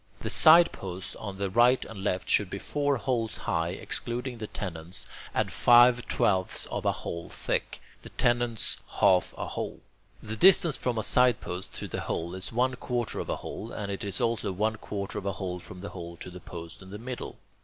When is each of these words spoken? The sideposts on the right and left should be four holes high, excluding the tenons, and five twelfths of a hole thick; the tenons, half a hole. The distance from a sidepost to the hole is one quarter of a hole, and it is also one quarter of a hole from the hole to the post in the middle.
The 0.21 0.31
sideposts 0.31 1.15
on 1.17 1.37
the 1.37 1.51
right 1.51 1.85
and 1.85 2.03
left 2.03 2.27
should 2.27 2.49
be 2.49 2.57
four 2.57 2.97
holes 2.97 3.37
high, 3.37 3.67
excluding 3.69 4.39
the 4.39 4.47
tenons, 4.47 5.05
and 5.31 5.53
five 5.53 6.07
twelfths 6.07 6.65
of 6.71 6.85
a 6.85 6.91
hole 6.91 7.29
thick; 7.29 7.79
the 8.01 8.09
tenons, 8.09 8.77
half 8.99 9.35
a 9.37 9.49
hole. 9.49 9.81
The 10.23 10.35
distance 10.35 10.75
from 10.75 10.97
a 10.97 11.03
sidepost 11.03 11.75
to 11.75 11.87
the 11.87 12.01
hole 12.01 12.33
is 12.33 12.51
one 12.51 12.77
quarter 12.77 13.19
of 13.19 13.29
a 13.29 13.35
hole, 13.45 13.71
and 13.71 13.91
it 13.91 14.03
is 14.03 14.19
also 14.19 14.51
one 14.51 14.77
quarter 14.77 15.19
of 15.19 15.27
a 15.27 15.33
hole 15.33 15.59
from 15.59 15.81
the 15.81 15.89
hole 15.89 16.17
to 16.17 16.31
the 16.31 16.39
post 16.39 16.81
in 16.81 16.89
the 16.89 16.97
middle. 16.97 17.37